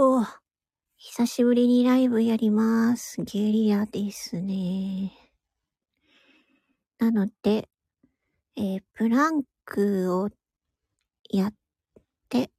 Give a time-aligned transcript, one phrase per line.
[0.00, 0.24] と、
[0.96, 3.22] 久しぶりにライブやります。
[3.22, 5.12] ゲリラですね。
[6.98, 7.68] なので、
[8.56, 10.30] えープランクを
[11.28, 11.54] やっ
[12.30, 12.50] て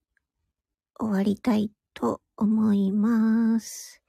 [1.00, 4.04] 終わりたいと思います。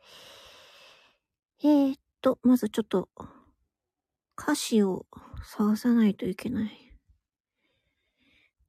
[1.65, 3.09] えー、っと、まずちょっと
[4.39, 5.07] 歌詞を
[5.43, 6.99] 探さないといけない。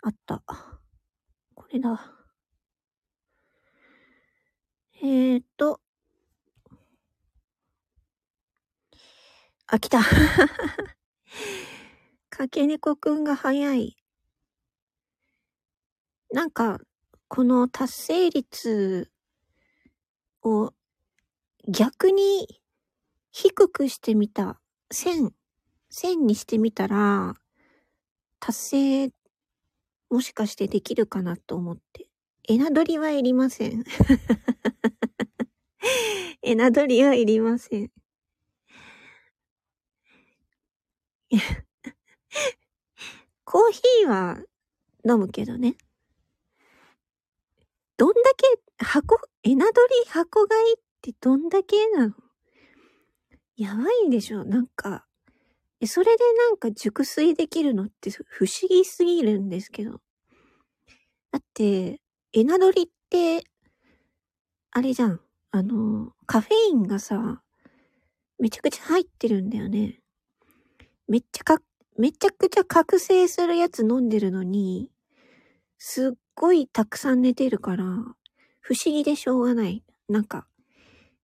[0.04, 0.42] あった。
[1.54, 2.23] これだ。
[5.04, 5.82] えーっと。
[9.68, 10.00] あ、来た。
[12.30, 13.98] かけねこくんが早い。
[16.32, 16.80] なんか、
[17.28, 19.12] この達成率
[20.42, 20.74] を
[21.68, 22.62] 逆に
[23.32, 24.62] 低くしてみた。
[24.90, 25.34] 1000、
[25.92, 27.36] 1000にしてみたら、
[28.40, 28.60] 達
[29.10, 29.14] 成
[30.10, 32.13] もしかしてできるかなと思って。
[32.50, 33.86] エナドリはいりません。
[36.42, 37.92] エナドリはいりません。
[43.46, 44.44] コーヒーは
[45.08, 45.78] 飲むけどね。
[47.96, 52.14] どんだけ箱、エナドリ箱買いってどんだけなの？
[53.56, 55.08] やばいでしょなんか。
[55.86, 60.02] それでなんか熟睡できるのって不思議すぎるんですけど。
[61.32, 62.03] だって、
[62.36, 63.44] エナドリって、
[64.72, 65.22] あれじゃん。
[65.52, 67.44] あの、カフェインがさ、
[68.40, 70.00] めちゃくちゃ入ってるんだよね。
[71.08, 71.60] めっちゃか、
[71.96, 74.90] めちゃくちゃ覚醒するやつ飲んでるのに、
[75.78, 77.86] すっごいたくさん寝てるから、
[78.62, 79.84] 不思議でしょうがない。
[80.10, 80.48] なんか、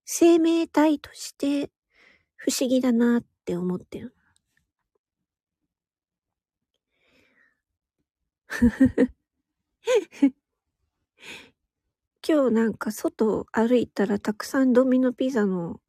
[0.05, 1.71] 生命体として
[2.35, 4.13] 不思議だなって思ってる。
[12.27, 15.81] 今日なんか外歩いたらたくさんドミノピザの、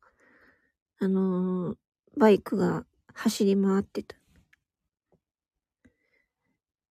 [0.99, 1.79] あのー
[2.17, 4.17] バイクが走り回ってた。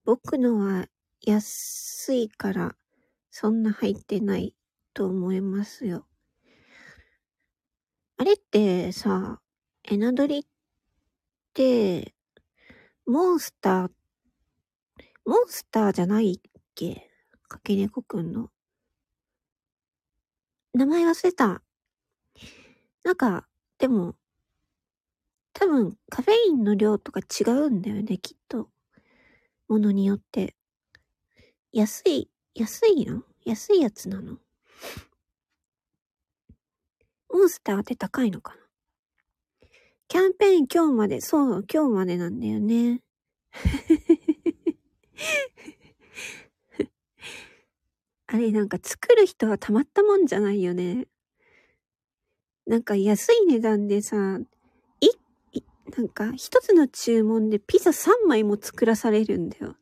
[0.06, 0.88] 僕のは
[1.22, 2.76] 安いから
[3.30, 4.56] そんな入ってない
[4.94, 6.08] と思いますよ。
[8.18, 9.42] あれってさ、
[9.84, 10.44] エナドリっ
[11.54, 12.14] て、
[13.06, 13.92] モンスター、
[15.26, 17.09] モンスターじゃないっけ？
[17.50, 18.50] かけねこくんの？
[20.74, 21.64] 名前忘れた。
[23.04, 23.48] なんか、
[23.80, 24.16] でも、
[25.54, 28.70] 多分カフェインの量とか違うんだよね、きっと。
[29.68, 30.56] ものによって。
[31.74, 34.38] 安い、安いの安いやつなの？
[37.32, 38.60] モンスターって高いのかな？
[40.08, 43.02] キャンペーン今日まで、そう、今日までなんだよね。
[48.29, 51.08] あれなんか作る人はたまったもんじゃないよね。
[52.66, 54.40] なんか安い値段でさ、
[55.02, 55.10] い、
[55.98, 59.76] なんか一つの注文でピザ3枚も作らされるんだよ。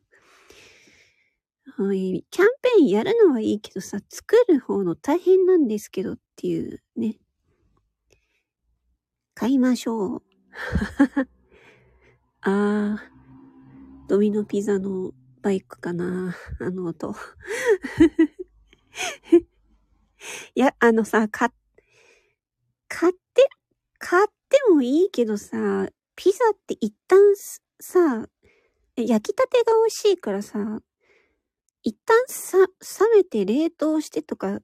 [1.78, 7.18] おいキャンペーンやるのはいいけどさ、作る方の大変なんですけどっていうね。
[9.34, 10.22] 買いましょう。
[12.40, 17.14] あー、ドミノピザのバイクかなあの音。
[20.54, 21.50] いや、あのさ、買っ、
[22.88, 23.48] 買って、
[23.98, 27.18] 買ってもいいけどさ、ピザって一旦
[27.80, 28.28] さ、
[28.96, 30.80] 焼きたてが美味しいからさ、
[31.82, 32.58] 一旦さ、
[33.10, 34.60] 冷めて冷凍してとか、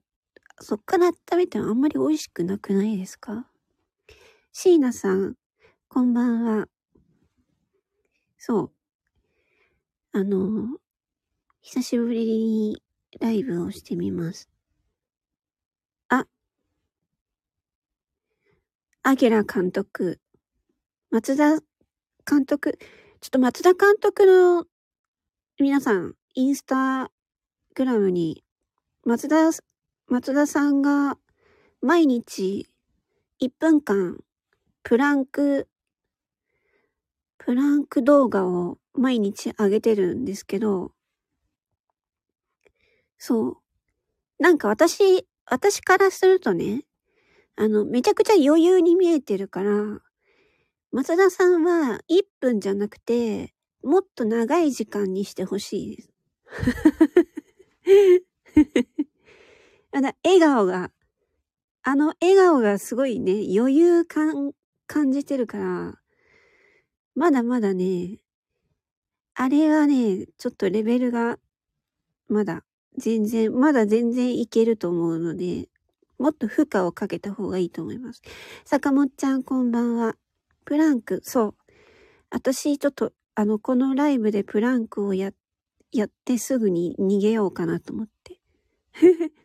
[0.61, 3.49] そっから温めてもあんまり美味しくなくないですか？
[4.53, 5.35] 椎名さん、
[5.89, 6.67] こんばんは。
[8.37, 8.71] そう。
[10.13, 10.77] あの、
[11.61, 12.83] 久しぶりに
[13.19, 14.49] ライブをしてみます。
[16.09, 16.25] あ、
[19.03, 20.19] アゲラ監督、
[21.11, 21.59] 松田
[22.29, 22.77] 監督、
[23.21, 24.65] ちょっと松田監督の
[25.59, 27.11] 皆さん、インスタ
[27.75, 28.43] グラムに
[29.05, 29.51] 松田、
[30.07, 31.17] 松田さんが
[31.81, 32.67] 毎日
[33.41, 34.19] 1分間
[34.83, 35.67] プランク、
[37.37, 40.94] プランク動画を毎日上げてるんですけど、
[43.27, 43.57] そう。
[44.37, 46.83] なんか私、私からするとね、
[47.55, 49.71] あの、めちゃくちゃ余裕に見えてるから、
[50.91, 56.13] 松田さんは1分じゃなくて、もっと長い時間にしてほしいです。
[59.91, 60.91] あの、笑顔が、
[61.81, 64.51] あの笑顔がすごいね、余裕感、
[64.85, 65.99] 感じてるから、
[67.15, 68.19] まだまだね、
[69.33, 71.39] あれはね、ちょっとレベルが、
[72.27, 72.63] まだ、
[72.97, 75.69] 全然、まだ全然いけると思うので、
[76.17, 78.21] もっと負荷をかけた方がいいと思います。
[78.63, 80.15] 坂本ちゃんこんばんは。
[80.63, 81.55] プランク、そう。
[82.29, 85.31] 私ちょっと、あの、このライブでプランクをや、
[85.91, 88.39] やってすぐに逃げようかなと思って。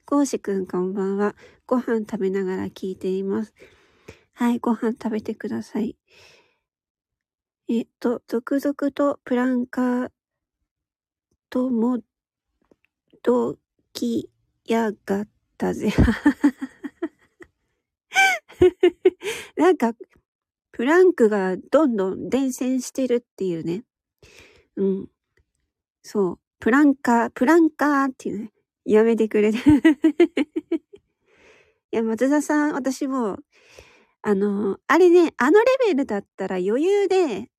[0.07, 1.35] コウシくんこんばんは。
[1.67, 3.55] ご飯食べながら聞いています。
[4.33, 5.97] はい、ご飯食べてください。
[7.69, 10.11] えっと、続々とプランカー
[11.51, 11.99] とも
[13.23, 13.57] ど
[13.93, 14.31] き
[14.65, 15.29] やがっ
[15.59, 15.93] たぜ。
[19.57, 19.95] なんか、
[20.73, 23.85] プランクがどんどん伝染してるっていうね。
[24.77, 25.09] うん。
[26.03, 26.39] そう。
[26.59, 28.53] プランカー、プランカーっていうね。
[28.85, 29.51] やめてくれ。
[29.53, 29.55] い
[31.91, 33.39] や、松田さん、私も、
[34.23, 37.51] あの、あれね、あのレベルだったら余裕で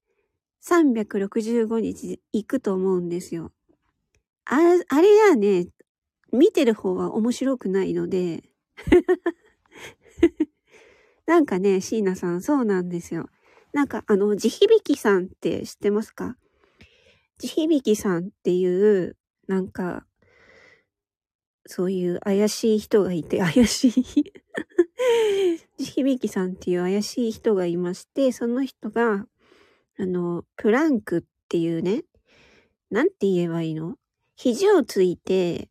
[0.61, 3.51] 365日行くと思うんですよ。
[4.45, 4.55] あ
[4.89, 5.67] あれじゃね、
[6.31, 8.43] 見てる方は面白くないので。
[11.27, 13.29] なんかね、椎名さん、そうなんですよ。
[13.73, 16.35] なんか、あの、地響きさんって知ってますか？
[17.39, 18.65] 地響きさんってい
[19.05, 19.15] う、
[19.47, 20.05] なんか、
[21.67, 23.93] そういう怪しい人がいて、怪しい。
[25.77, 29.27] 地響きさんっていう怪しい人がいまして、その人が、
[29.97, 32.03] あの、プランクっていうね、
[32.91, 33.97] なんて言えばいいの？
[34.43, 35.69] 肘をついて、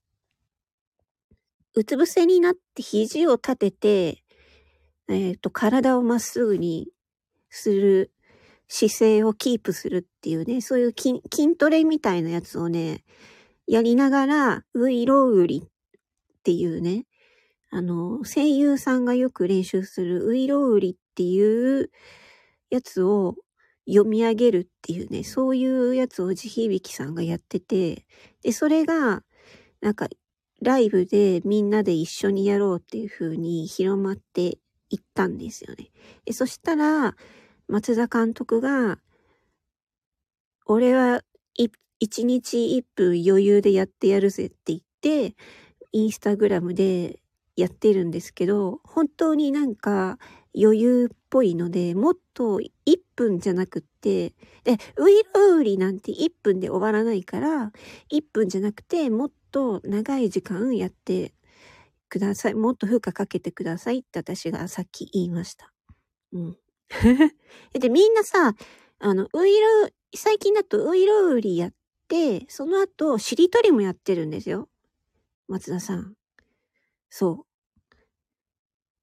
[1.74, 4.22] うつ伏せになって肘を立てて、
[5.08, 6.86] えっ、ー、と、体をまっすぐに
[7.48, 8.12] する
[8.68, 11.20] 姿勢をキープするっていうね、そういう筋
[11.58, 13.02] トレみたいなやつをね、
[13.66, 15.68] やりながら、ウイロウリっ
[16.44, 17.06] ていうね、
[17.70, 21.90] あの、声優さんがよく練習するウイロウリっていう
[22.70, 23.34] やつを
[23.90, 28.06] 読み上げるっていうね、そういうやつを地響さんがやってて、
[28.42, 29.22] で、それが、
[29.80, 30.08] なんか、
[30.62, 34.58] ライブでみんなで一緒にやろうっていう風に広まって
[34.90, 35.90] 行ったんですよね。
[36.26, 37.16] でそしたら、
[37.66, 38.98] 松田監督が、
[40.66, 41.22] 俺は
[42.00, 45.36] 一日一分余裕でやってやるぜって言って、
[45.92, 47.20] インスタグラムで
[47.56, 50.18] やってるんですけど、本当になんか
[50.58, 52.70] 余裕っぽいので、もっと1
[53.16, 57.72] 分じゃなくって、で、ウイルウリなんて1分で終わらないから、
[58.10, 61.34] 1分じゃなくて、もっと長い時間やって
[62.08, 62.54] ください。
[62.54, 65.72] もっと負荷かけてくださいって私がさっき言いました。
[66.32, 66.58] うん。
[67.72, 68.54] で、みんなさ、
[69.00, 71.72] あの、ウイル、最近だとウイルウリやっ
[72.08, 74.68] て、その後、しりとりもやってるんですよ。
[75.48, 76.14] 松田さん。
[77.10, 77.49] そう。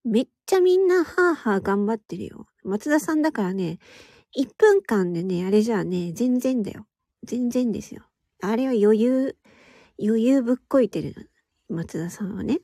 [0.08, 2.48] めっちゃみんなハーハー頑張ってるよ。
[2.64, 3.78] 松田さんだからね、
[4.38, 6.86] 1分間でね、あれじゃあね、全然だよ。
[7.24, 8.04] 全然ですよ。
[8.42, 9.38] あれは余裕、
[10.02, 11.30] 余裕ぶっこいてる。
[11.68, 12.62] 松田さんはね。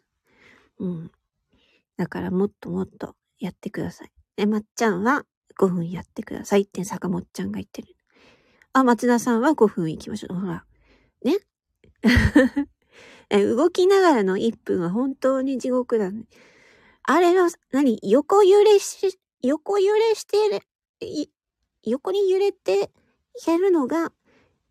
[0.80, 1.12] うん。
[1.98, 4.12] だからもっともっとやってください。
[4.38, 5.26] で、まっちゃんは
[5.60, 7.90] 5分やってくださいって坂本ちゃんが言ってる。
[8.72, 10.40] あ、松田さんは5分行きましょう。
[10.40, 10.64] ほら。
[11.24, 11.40] ね
[13.30, 16.26] 動きながらの1分は本当に地獄だね。
[17.06, 20.38] あれは、何横揺れし、横揺れして
[21.84, 22.92] 横に揺れて
[23.46, 24.14] やるのが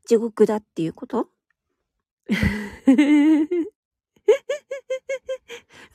[0.06, 1.28] 地獄だっていうこと？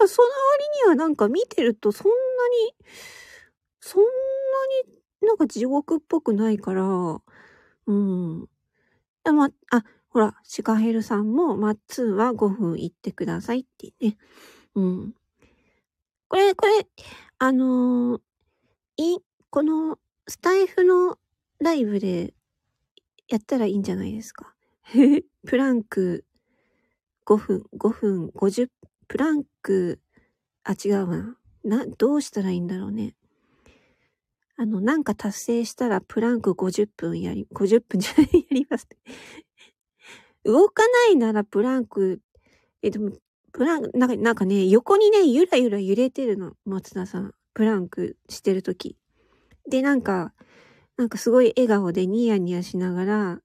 [0.08, 2.15] その割にはなんか見てるとそんな
[2.67, 2.75] に、
[3.82, 4.10] そんな
[4.86, 6.84] になんか地獄っぽくないから、
[7.88, 8.48] うん。
[9.25, 14.17] でも、あ、ほら、シカヘルさんも、マッツーは5分行ってくださいってね。
[14.75, 15.15] うん。
[16.29, 16.86] これ、これ、
[17.39, 18.22] あのー、
[18.98, 19.19] い、
[19.50, 21.17] この、スタイフの
[21.60, 22.34] ライブで
[23.29, 24.53] やったらいいんじゃないですか？
[25.48, 26.25] プランク
[27.25, 28.69] 5分、5分、50、
[29.07, 30.00] プランク、
[30.63, 31.38] あ、違うな。
[31.63, 33.15] な、どうしたらいいんだろうね。
[34.57, 38.88] あの、なんか達成したらプランク50分やり、50分じゃない、 やります。
[40.43, 42.22] 動かないならプランク、
[42.81, 43.12] え、でも、
[43.58, 47.34] プランク、なんか、なんかね、横にね、ゆらゆら揺れてるの、松田さん。
[47.56, 48.96] プランクしてるとき。
[49.68, 50.32] で、なんか、
[50.96, 53.42] なんかすごい笑顔でニヤニヤしながら、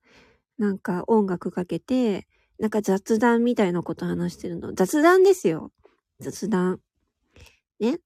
[0.59, 2.27] なんか音楽かけて、
[2.59, 4.71] なんか雑談みたいなこと話してるの。
[4.75, 5.71] 雑談ですよ。
[6.19, 6.79] 雑談。
[7.79, 7.99] ね？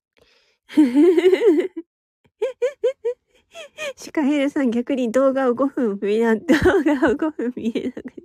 [3.98, 6.46] シカヘルさん逆に動画を5分見な、動
[6.86, 8.24] 画を5分見えなくて。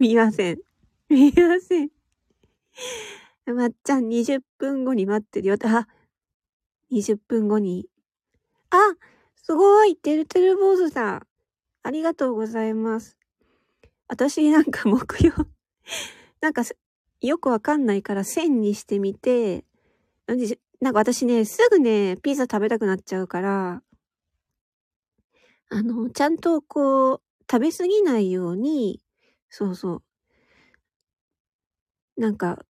[0.00, 0.58] 見ません。
[1.10, 1.90] 見ません。
[3.46, 5.56] まっちゃん20分後に待ってるよ。
[5.62, 5.86] あ、
[6.90, 7.86] 20分後に。
[8.70, 8.78] あ、
[9.36, 11.26] すごいてるてる坊主さん。
[11.82, 13.18] ありがとうございます。
[14.08, 15.34] 私なんか木曜
[16.40, 16.62] なんか、
[17.20, 19.66] よくわかんないから線にしてみて、
[20.80, 23.82] なんか私ね、すぐね、ピザ食べたくなっちゃうから、
[25.68, 29.02] あの、ちゃんとこう、食べ過ぎないように、
[29.50, 30.02] そうそう。
[32.16, 32.64] なんか、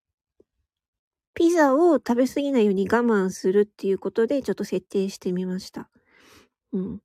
[1.35, 5.89] ピザを食べ過ぎないように我慢するっていうことでちょっと設定してみました。
[6.73, 7.01] うん。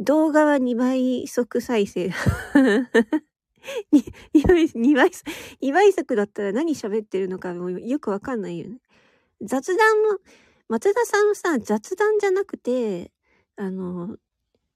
[0.00, 2.10] 動画は2倍速再生。
[3.92, 5.10] 2倍、2倍、
[5.62, 8.78] 2倍速だったら何喋ってるのかもよくわかんないよね。
[9.42, 10.18] 雑談も、
[10.68, 13.12] 松田さんさ、雑談じゃなくて、
[13.56, 14.16] あの、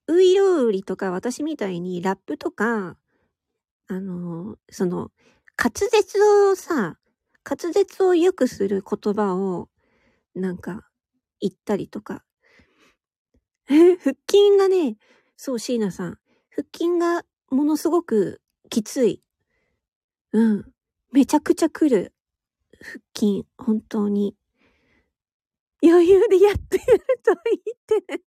[0.08, 2.96] ウイロウリとか私みたいにラップとか、
[3.90, 5.10] あの、その、
[5.56, 6.98] 滑舌をさ、
[7.42, 9.70] 滑舌を良くする言葉を、
[10.34, 10.86] なんか、
[11.40, 12.22] 言ったりとか。
[13.66, 13.96] 腹
[14.30, 14.98] 筋がね、
[15.38, 16.18] そう、椎名さん。
[16.50, 19.22] 腹筋がものすごくきつい。
[20.32, 20.72] うん。
[21.10, 22.12] めちゃくちゃ来る。
[22.82, 24.36] 腹筋、本当に。
[25.82, 26.84] 余裕でやってる
[27.24, 27.32] と
[27.86, 28.22] 言ってね。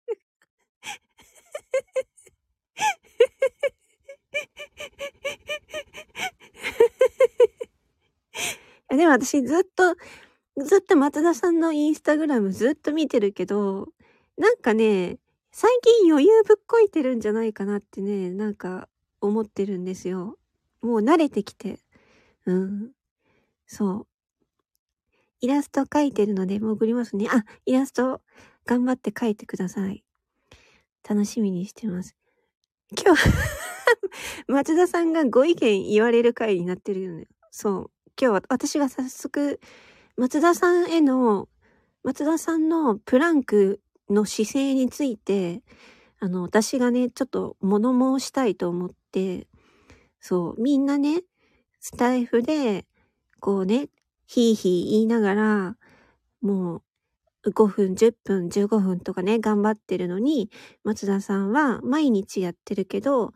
[8.97, 9.95] でも私ずっと、
[10.63, 13.87] ずっと松田さんのインスタグラムずっと見てるけど、
[14.37, 15.17] なんかね、
[15.51, 18.89] 最近余裕ぶっこいてるんじゃないかなってね、なんか
[19.21, 20.37] 思ってるんですよ。
[20.81, 21.79] もう慣れてきて。
[22.45, 22.91] うん。
[23.67, 24.07] そう。
[25.41, 27.27] イラスト描いてるので潜りますね。
[27.31, 28.21] あ、イラスト
[28.65, 30.03] 頑張って描いてください。
[31.07, 32.15] 楽しみにしてます。
[33.03, 33.29] 今日
[34.47, 37.27] 松田さんがご意見言われる回になってるよね。
[37.51, 38.00] そう。
[38.19, 39.59] 今日は私が早速、
[40.17, 41.47] 松田さんへの、
[42.03, 45.61] 松田さんのプランクの姿勢について、
[46.19, 49.47] あの、私がね、ちょっと物申したいと思って、
[50.19, 51.23] そう、みんなね、
[51.79, 52.85] スタイフで、
[53.39, 53.89] こうね、
[54.27, 55.77] ひいひい言いながら、
[56.41, 56.83] も
[57.43, 60.51] う5分、10分、15分とかね、頑張ってるのに、
[60.83, 63.33] 松田さんは毎日やってるけど、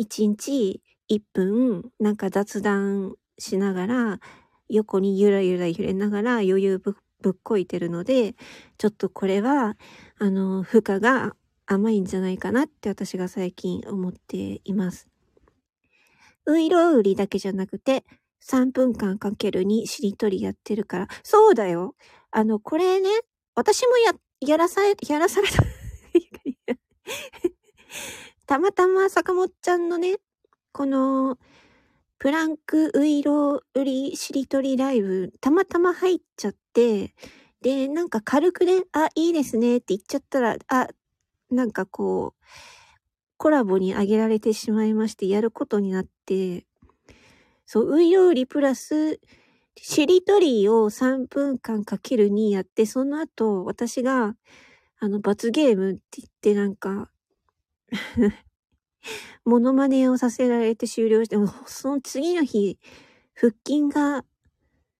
[0.00, 0.80] 1日
[1.10, 4.20] 1分、なんか雑談しながら、
[4.68, 6.96] 横にゆらゆら揺れながら余裕ぶ
[7.30, 8.34] っこいてるので、
[8.76, 9.76] ちょっとこれは、
[10.18, 11.34] あの、負荷が
[11.66, 15.08] 甘いんじゃないかなって私が最近思っています。
[16.46, 18.04] ういろうりだけじゃなくて、
[18.40, 21.94] 3分間かけるにしりとりやってるから、そうだよ。
[22.30, 23.08] あの、これね、
[23.54, 25.58] 私もや、やらされ、やらされた
[28.46, 30.16] たまたま坂本ちゃんのね、
[30.72, 31.38] この、
[32.18, 37.14] プランクウイロウリしりとりライブ、たまたま入っちゃって、
[37.62, 40.88] で、なんか軽くね、あ、いいですねって言っちゃったら、あ、
[41.50, 42.44] なんかこう、
[43.36, 46.66] コラボにあげられてしまいまして、やることになって、
[47.66, 49.20] そう、ウイロウリプラス、
[49.76, 54.34] しりとりを3分間かける2やって、その後、私が、
[54.98, 57.10] あの、罰ゲームって言ってなんか
[59.44, 62.78] モノマネをさせられて終了して、もその次の日、
[63.34, 64.24] 腹筋が、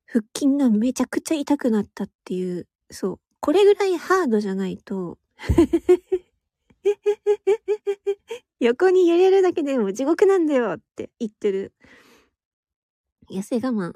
[0.07, 3.21] 腹筋がめちゃくちゃ痛くなったっていう、そう。
[3.41, 5.19] これぐらいハードじゃないと
[8.61, 11.73] 横に揺れるだけでも地獄なんだよって言ってる。
[13.31, 13.93] 痩せ我慢。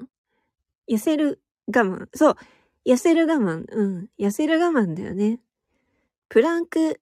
[0.89, 2.07] 痩せる我慢。
[2.13, 2.35] そう。
[2.85, 3.65] 痩せる我慢。
[3.69, 4.09] うん。
[4.17, 5.39] 痩せる我慢だよね。
[6.29, 7.01] プランク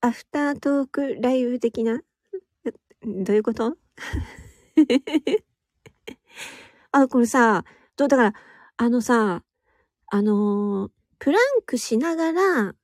[0.00, 2.02] アフタートークライブ的な
[3.02, 3.76] どういうこと？
[6.92, 7.64] あ、これさ、
[7.96, 8.34] どうだから、
[8.76, 9.42] あのさ、
[10.08, 12.74] あのー、プランクしながら、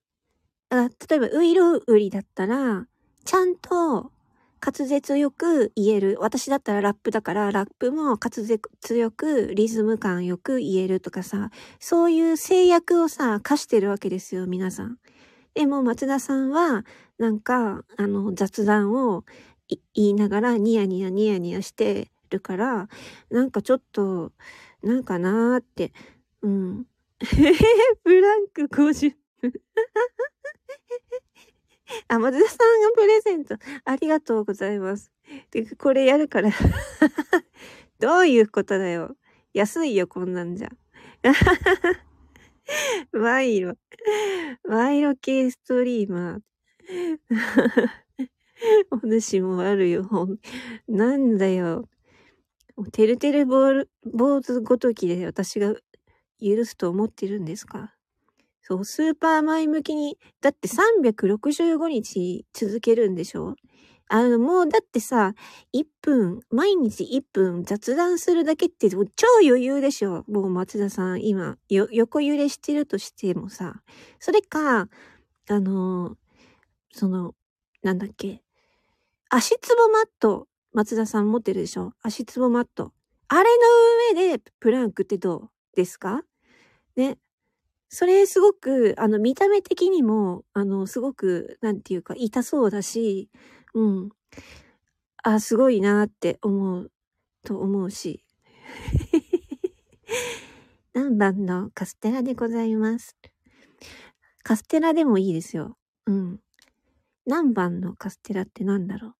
[0.70, 2.86] あ例えば、ウイロウリだったら、
[3.24, 4.12] ちゃんと
[4.64, 6.16] 滑舌よく言える。
[6.20, 11.50] 私だったらラップだから、ラップも滑舌よく、リズム感よく言えるとかさ、
[11.80, 14.98] そういう制約をさ、課してるわけですよ、皆さん。
[15.54, 16.84] でも、松田さんは、
[17.18, 19.24] なんか、あの、雑談を
[19.94, 22.88] 言いながらニヤニヤニヤニヤしてるから、
[23.30, 24.32] なんかちょっと、
[24.82, 25.92] なんかなーって、
[26.42, 26.86] うん。
[28.04, 29.14] ブランク50
[32.08, 33.56] あ、 松田さんがプレゼント。
[33.84, 35.12] ありがとうございます。
[35.50, 36.50] で、これやるから
[37.98, 39.16] どういうことだよ。
[39.52, 40.70] 安いよ、こんなんじゃ。
[43.12, 43.74] ワイロ。
[44.64, 46.40] ワイロ系ストリーマー。
[48.90, 50.04] お主もあるよ。
[50.88, 51.88] なんだよ。
[52.92, 53.86] てるてる坊
[54.42, 55.74] 主ごときで私が
[56.42, 57.94] 許すと思ってるんですか？
[58.62, 63.56] そう、スーパー前向きに、だって365日続けるんでしょ？
[64.08, 65.34] あの、もうだってさ、
[65.72, 68.98] 1分、毎日1分雑談するだけって超
[69.46, 70.24] 余裕でしょ？
[70.28, 73.82] もう松田さん、今、横揺れしてるとしてもさ。
[74.20, 74.88] それか、
[75.50, 76.16] あの、
[76.92, 77.34] その、
[77.82, 78.42] なんだっけ？
[79.34, 81.94] 足つぼマット、松田さん持ってるでしょ？
[82.02, 82.92] 足つぼマット。
[83.28, 83.48] あれ
[84.14, 86.20] の上でプランクってどうですか？
[86.96, 87.18] ね。
[87.88, 93.30] それすごく、あの、見た目的にも、あの、すごく、なんていうか、痛そうだし、
[93.74, 94.10] うん。
[95.24, 96.90] あ、すごいなって思う、
[97.44, 98.24] と思うし。
[100.94, 103.16] 何番のカステラでございます？
[104.44, 105.76] カステラでもいいですよ。
[106.06, 106.40] うん。
[107.26, 109.14] 何番のカステラって何だろう？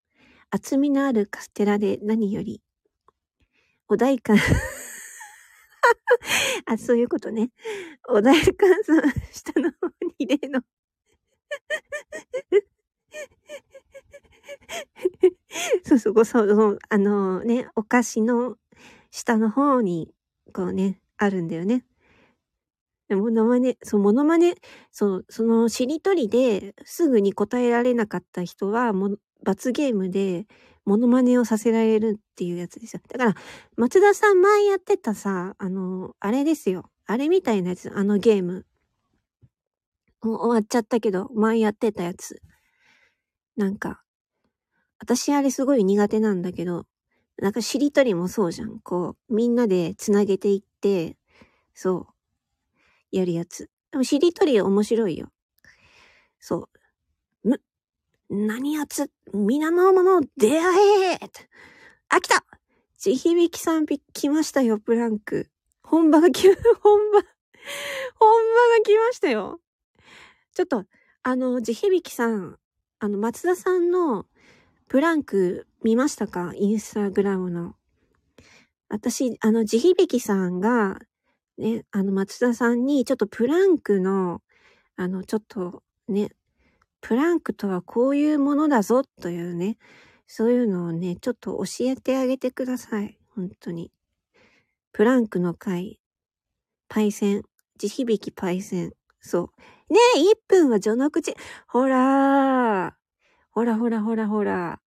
[0.54, 2.60] 厚みのあるカステラで何より、
[3.88, 4.36] お代官
[6.66, 7.50] あ、そういうことね。
[8.08, 10.60] おだやかさん、下の方に例の
[15.84, 18.56] そうそう、そう、あのね、お菓子の
[19.10, 20.12] 下の方に、
[20.54, 21.84] こうね、あるんだよね。
[23.10, 24.54] モノマネ、そう、モノマネ、
[24.90, 30.46] そう、そのしりとりですぐに答えられなかった人は、も罰ゲームで
[30.84, 33.00] モノマネをさせられるっていうやつですよ。
[33.08, 33.34] だから、
[33.76, 36.90] 松田さん前やってたさ、あの、あれですよ。
[37.06, 38.66] あれみたいなやつ、あのゲーム。
[40.22, 42.40] もう終わっちゃったけど、前やってたやつ。
[43.56, 44.02] なんか、
[44.98, 46.86] 私あれすごい苦手なんだけど、
[47.38, 48.78] なんかしりとりもそうじゃん。
[48.80, 51.16] こう、みんなで繋げていって、
[51.74, 52.08] そ
[53.12, 53.68] う、やるやつ。
[53.90, 55.28] でもしりとり面白いよ。
[56.38, 56.68] そう。
[58.34, 61.18] 何やつ、皆の者出会え
[62.08, 62.46] あ、来た
[62.96, 65.50] 地響きさん来ましたよ、プランク。
[65.82, 66.48] 本場が来、
[66.80, 67.24] 本場、本
[68.54, 69.60] 場が来ましたよ。
[70.54, 70.86] ちょっと、
[71.22, 72.58] あの、地響きさん、
[73.00, 74.24] あの、松田さんの
[74.88, 76.54] プランク見ましたか？
[76.56, 77.74] インスタグラムの。
[78.88, 80.98] 私、あの、地響きさんが、
[81.58, 84.40] ね、あの、松田さんに、ちょっとプランクの、
[84.96, 86.30] あの、ちょっと、ね、
[87.02, 89.76] プランクとはこういうものだぞというね、
[90.26, 93.18] そういうのをね、ちょっと教えてあげてください。
[93.34, 93.90] 本当に。
[94.92, 96.00] プランクの回、
[96.88, 97.42] パイセン、
[97.76, 98.92] 地響きパイセン。
[99.20, 99.50] そ
[99.90, 99.92] う。
[99.92, 101.34] ねえ、1分は序の口。
[101.66, 102.92] ほらー。
[103.50, 104.80] ほらほらほらほら。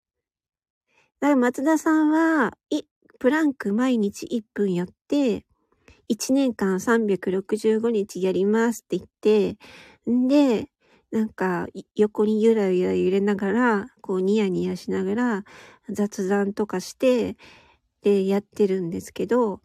[1.19, 2.83] だから松田さんは、い、
[3.17, 5.45] プランク毎日1分やって、
[6.09, 9.57] 1年間365日やりますって言って、
[10.09, 10.69] んで、
[11.13, 15.43] なんか、横にゆらゆら揺れながら、こうニヤニヤしながら
[15.87, 17.37] 雑談とかして、
[18.01, 19.61] で、やってるんですけど、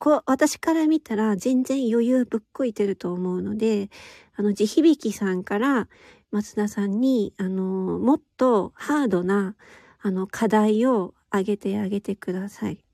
[0.00, 3.90] こ、私から見たら全然余裕ぶっこいてると思うので、
[4.34, 5.88] あの、地響さんから
[6.32, 9.54] 松田さんに、あの、もっとハードな、
[10.00, 12.84] あの、課題をあげてあげてください。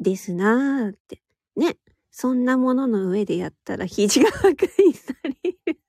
[0.00, 1.22] ですなーって。
[1.56, 1.76] ね。
[2.10, 5.30] そんなものの上でやったら肘が破壊され
[5.66, 5.82] る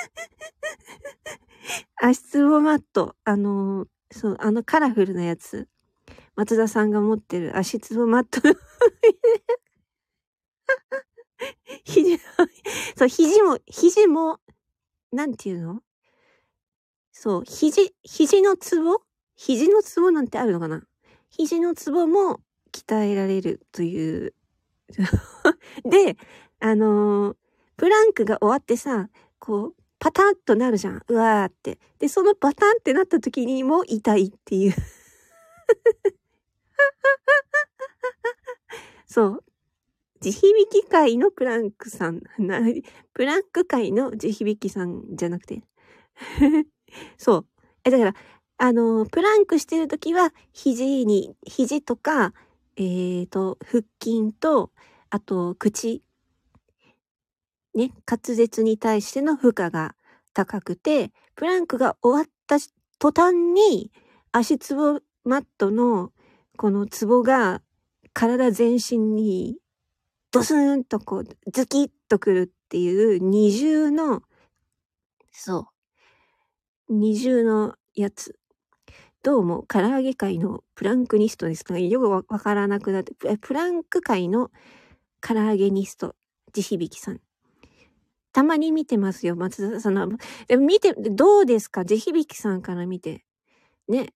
[2.02, 3.16] 足つぼマット。
[3.24, 5.68] あのそう、あのカラフルなやつ。
[6.36, 8.40] 松田さんが持ってる足つぼマット。
[8.48, 8.54] の
[11.84, 12.18] 肘、
[12.96, 14.38] そう、肘も、肘も、
[15.12, 15.82] なんていうの？
[17.12, 19.02] そう、肘、肘のツボ
[19.36, 20.82] 肘のツボなんてあるのかな？
[21.30, 22.40] 肘のツボも
[22.72, 24.34] 鍛えられるという。
[25.84, 26.16] で、
[26.60, 27.36] あのー、
[27.76, 29.08] プランクが終わってさ、
[29.38, 31.02] こう、パタンとなるじゃん。
[31.06, 31.78] うわーって。
[31.98, 34.72] で、そのパタンってなった時にも痛いっていう
[39.06, 39.44] そう。
[40.20, 42.22] 地響き界のプランクさん。
[43.12, 45.62] プランク界の地響きさんじゃなくて。
[47.16, 47.46] そう。
[47.84, 48.14] え、だから、
[48.58, 52.34] あの、プランクしてるときは、肘に、肘とか、
[52.76, 54.72] えっ、ー、と、腹筋と、
[55.10, 56.02] あと、口
[57.74, 59.94] ね、滑舌に対しての負荷が
[60.34, 62.56] 高くて、プランクが終わった
[62.98, 63.92] 途端に、
[64.32, 66.12] 足つぼマットの
[66.56, 67.62] このツボが
[68.12, 69.56] 体全身に
[70.32, 74.22] ドスンとこうズキッとくるっていう二重の、
[75.32, 75.68] そ
[76.88, 78.38] う、二重のやつ。
[79.22, 84.50] どうも唐揚げ界のプランクニストですかよくわからなくなって、プランク界の
[85.20, 86.14] 唐揚げニスト、
[86.52, 87.20] 地響さん。
[88.32, 90.08] たまに見てますよ、松田さんの。
[90.46, 91.84] でも見て、どうですか？
[91.84, 93.24] 地響さんから見て。
[93.88, 94.12] ね。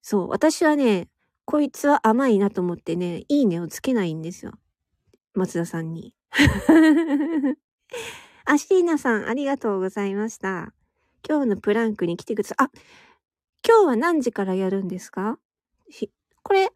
[0.00, 1.08] そう、私はね、
[1.44, 4.52] こいつは甘いなと思ってね、いいねをつけないんですよ。
[5.34, 6.14] 松田さんに。
[8.44, 10.72] アシーナさん、ありがとうございました。
[11.28, 12.64] 今日のプランクに来てください。
[12.64, 12.70] あ、
[13.64, 15.38] 今日は何時からやるんですか？
[16.42, 16.72] これ、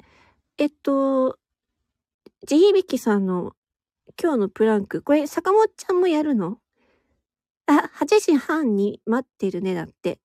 [0.59, 1.37] えっと、
[2.47, 3.56] 地響さんの
[4.14, 6.59] 今日のプランク、これ坂本ちゃんもやるの？
[7.69, 10.21] あ、8時半に待ってるね、だって。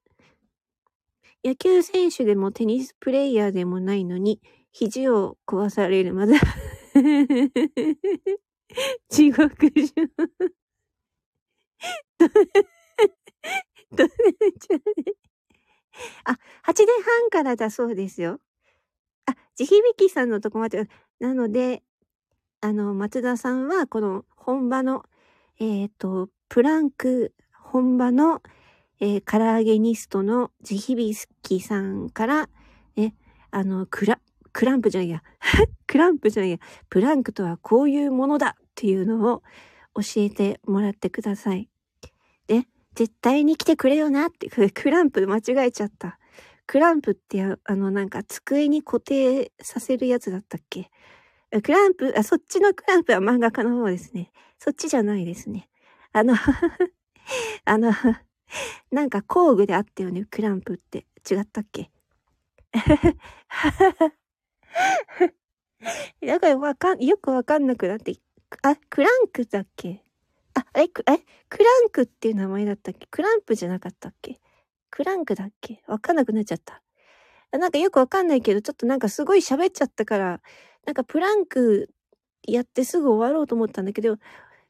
[1.43, 4.39] 野球選手でもテニスプレイヤーでもないのに、
[4.71, 6.35] 肘を壊されるまだ
[9.09, 10.09] 地獄じゃん
[13.91, 14.13] ど、ど、
[16.25, 18.39] あ、8時半からだそうですよ。
[19.27, 20.87] あ、地響さんのとこまで。
[21.19, 21.83] なので、
[22.63, 25.03] あの、松田さんは、この本場の、
[25.59, 28.43] えっ、ー、と、プランク本場の、
[28.99, 32.49] えー、唐揚げニストの地響さんから、
[32.95, 33.15] ね、
[33.49, 34.19] あの、クラ、
[34.53, 35.23] クランプじゃないや。
[35.87, 36.57] クランプじゃないや。
[36.87, 39.41] プランクとはこういうものだっていうのを
[39.95, 41.67] 教えてもらってください。
[42.45, 46.19] で、絶対に来てくれよなって、 クランプ間違えちゃった。
[46.67, 50.91] クランプってあのなんか机に固定させるやつだったっけ？
[51.59, 54.31] クランプ、あ、そっちのクランプは漫画家の方ですね。
[54.57, 55.67] そっちじゃないですね。
[56.13, 56.35] あの
[57.65, 57.91] あの
[58.91, 61.05] なんか工具であったよね、クランプって。
[61.29, 61.91] 違ったっけ？
[66.25, 68.15] だからわかん、よくわかんなくなって、
[68.63, 70.03] あ、クランクだっけ？
[70.55, 71.03] あ、え、え、ク
[71.63, 73.07] ランクっていう名前だったっけ？
[73.11, 74.39] クランプじゃなかったっけ？
[74.91, 75.83] クランクだっけ？
[75.87, 76.81] わかんなくなっちゃった。
[77.57, 80.41] なんかよくわかんないけど、ちょっとなんかすごい喋っちゃったから、
[80.85, 81.89] なんかプランク
[82.43, 84.17] やってすぐ終わろうと思ったんだけど、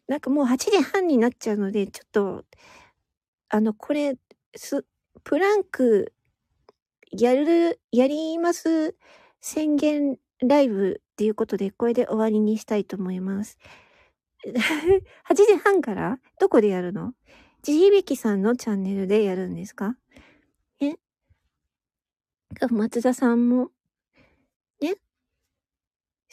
[0.08, 2.46] なんかもう8時半になっちゃうので、ちょっと、
[3.50, 4.18] あの、これ、
[4.56, 4.86] す、
[5.24, 6.14] プランク、
[7.12, 8.96] やる、やります
[9.42, 13.58] 宣言ライブっていうことで、これで終わりにしたいと思います。
[15.30, 17.14] 8時半からどこでやるの？
[17.64, 19.98] 地響さんのチャンネルでやるんですか？
[20.82, 20.96] え？
[22.70, 23.72] 松田さんも、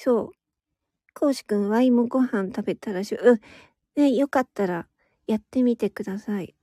[0.00, 0.30] そう。
[1.14, 3.40] こうしくん、ワイもご飯食べたらしゅ、うん。
[3.96, 4.88] ね、よかったら
[5.26, 6.54] やってみてください。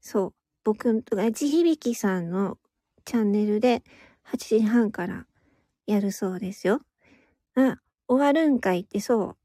[0.00, 0.34] そう。
[0.64, 2.58] 僕、地響さんの
[3.04, 3.82] チャンネルで
[4.24, 5.26] 8時半から
[5.86, 6.80] やるそうですよ。
[7.56, 9.36] あ、終わるんかいってそう。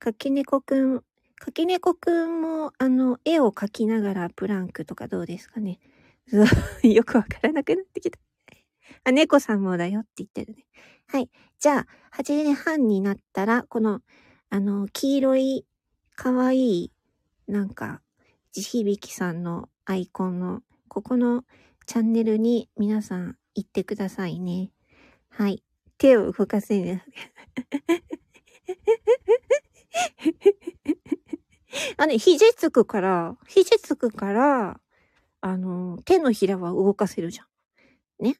[0.00, 1.02] かきねこくん、
[1.38, 5.80] かきねこくんも、あの、絵を描きながらプランクとかどうですかね。
[6.84, 8.18] よくわからなくなってきた。
[9.04, 10.66] あ、猫さんもだよって言ってるね。
[11.08, 11.30] はい。
[11.60, 14.00] じゃあ、8時半になったら、この、
[14.50, 15.64] あの、黄色い、
[16.16, 16.92] かわいい、
[17.46, 18.02] なんか、
[18.52, 21.44] 地響きさんのアイコンの、ここの
[21.86, 24.70] チャンネルに皆さん行ってくださいね。
[25.30, 25.62] はい。
[25.98, 27.02] 手を動かせる。
[31.98, 34.80] あの、肘つくから、肘つくから、
[35.40, 37.46] あの、手のひらは動かせるじゃん。
[38.24, 38.36] ね。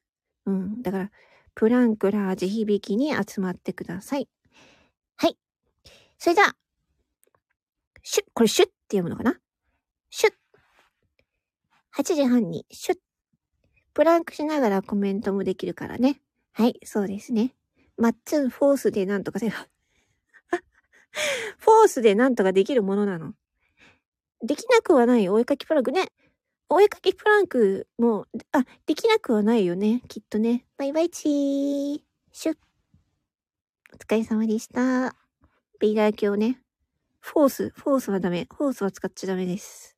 [0.47, 0.83] うん。
[0.83, 1.11] だから、
[1.57, 4.29] プランクラージ響きに集まってください。
[5.17, 5.39] はい。
[6.19, 6.55] それでは、
[8.03, 9.41] シュッ、これシュッって読むのかな？
[10.11, 10.35] シュッ。
[11.97, 12.99] 8時半にシュッ。
[13.95, 16.21] プランクしながらコメントもできるからね。
[16.53, 17.55] はい、そうですね。
[17.97, 19.53] マッツンフォースでなんとかせよ、
[21.59, 23.33] フォースでなんとかできるものなの。
[24.43, 26.11] できなくはないお絵かきプランクね。
[26.69, 30.03] お絵かきプランクも、あ、できなくはないよね。
[30.09, 30.67] きっとね。
[30.77, 32.01] バイバイチー。
[32.33, 32.57] シュッ。
[33.95, 35.15] お疲れ様でした。
[35.79, 36.61] ビーダー鏡ね。
[37.21, 38.49] フォース、フォースはダメ。
[38.57, 39.96] フォースは使っちゃダメです。